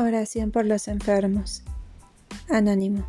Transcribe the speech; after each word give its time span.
Oración 0.00 0.52
por 0.52 0.64
los 0.64 0.86
enfermos. 0.86 1.64
Anónimo. 2.48 3.04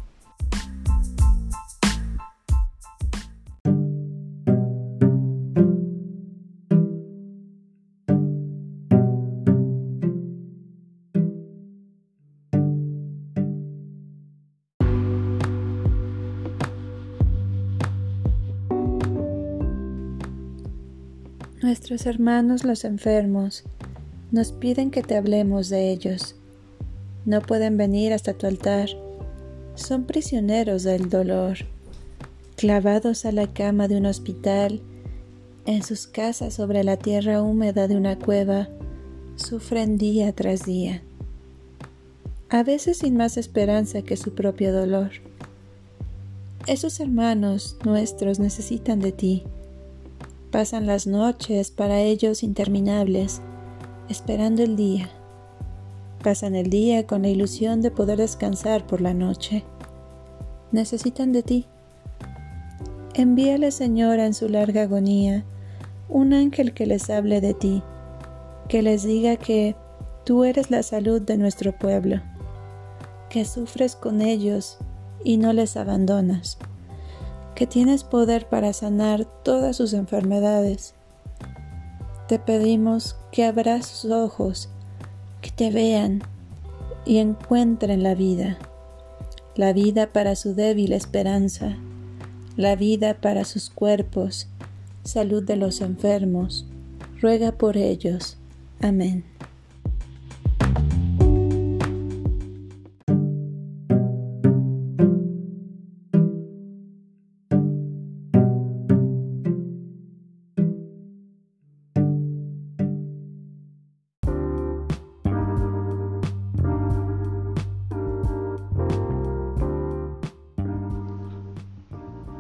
Nuestros 21.62 22.08
hermanos 22.08 22.64
los 22.64 22.84
enfermos 22.84 23.64
nos 24.32 24.52
piden 24.52 24.90
que 24.90 25.04
te 25.04 25.16
hablemos 25.16 25.70
de 25.70 25.92
ellos 25.92 26.39
no 27.26 27.42
pueden 27.42 27.78
venir 27.78 28.14
hasta 28.14 28.34
tu 28.34 28.48
altar. 28.48 28.90
Son 29.76 30.06
prisioneros 30.06 30.84
del 30.84 31.10
dolor, 31.10 31.60
clavados 32.56 33.26
a 33.26 33.32
la 33.32 33.48
cama 33.48 33.88
de 33.88 33.98
un 33.98 34.06
hospital, 34.06 34.82
en 35.66 35.84
sus 35.84 36.08
casas 36.08 36.56
sobre 36.56 36.84
la 36.84 36.98
tierra 36.98 37.42
húmeda 37.42 37.88
de 37.88 37.96
una 37.96 38.18
cueva, 38.18 38.70
sufren 39.36 39.98
día 39.98 40.34
tras 40.34 40.66
día, 40.66 41.04
a 42.50 42.64
veces 42.64 42.98
sin 42.98 43.16
más 43.16 43.38
esperanza 43.38 44.02
que 44.02 44.18
su 44.18 44.34
propio 44.34 44.74
dolor. 44.74 45.12
Esos 46.66 47.00
hermanos 47.00 47.78
nuestros 47.86 48.40
necesitan 48.40 49.00
de 49.00 49.12
ti. 49.12 49.44
Pasan 50.52 50.88
las 50.88 51.08
noches 51.08 51.72
para 51.72 52.02
ellos 52.02 52.44
interminables, 52.44 53.42
esperando 54.10 54.64
el 54.64 54.76
día 54.76 55.10
Pasan 56.24 56.54
el 56.56 56.70
día 56.70 57.08
con 57.08 57.22
la 57.22 57.30
ilusión 57.30 57.82
de 57.82 57.92
poder 57.92 58.18
descansar 58.18 58.86
por 58.86 59.00
la 59.00 59.14
noche. 59.14 59.64
Necesitan 60.74 61.32
de 61.32 61.44
ti. 61.44 61.66
Envíale, 63.14 63.72
Señora, 63.72 64.26
en 64.26 64.34
su 64.34 64.50
larga 64.50 64.82
agonía, 64.84 65.46
un 66.10 66.34
ángel 66.34 66.74
que 66.74 66.86
les 66.86 67.10
hable 67.10 67.40
de 67.40 67.54
ti, 67.54 67.84
que 68.68 68.82
les 68.82 69.04
diga 69.04 69.38
que 69.38 69.78
tú 70.26 70.44
eres 70.44 70.70
la 70.70 70.84
salud 70.84 71.22
de 71.22 71.38
nuestro 71.38 71.72
pueblo, 71.72 72.22
que 73.30 73.46
sufres 73.46 73.96
con 73.96 74.22
ellos 74.22 74.78
y 75.24 75.38
no 75.38 75.54
les 75.54 75.78
abandonas, 75.78 76.58
que 77.56 77.66
tienes 77.66 78.04
poder 78.04 78.48
para 78.48 78.74
sanar 78.74 79.26
todas 79.44 79.78
sus 79.78 79.94
enfermedades. 79.94 80.96
Te 82.28 82.40
pedimos 82.40 83.16
que 83.32 83.46
abras 83.46 83.88
sus 83.88 84.12
ojos 84.12 84.70
que 85.42 85.52
te 85.52 85.72
vean 85.72 86.22
y 87.06 87.18
encuentren 87.18 88.04
la 88.04 88.16
vida, 88.16 88.58
la 89.56 89.74
vida 89.74 90.08
para 90.12 90.36
su 90.36 90.54
débil 90.54 90.94
esperanza, 90.94 91.78
la 92.56 92.76
vida 92.76 93.16
para 93.22 93.46
sus 93.46 93.70
cuerpos, 93.70 94.48
salud 95.04 95.44
de 95.44 95.56
los 95.56 95.82
enfermos, 95.82 96.68
ruega 97.22 97.52
por 97.52 97.78
ellos. 97.78 98.38
Amén. 98.82 99.24